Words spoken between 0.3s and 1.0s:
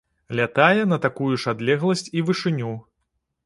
Лятае на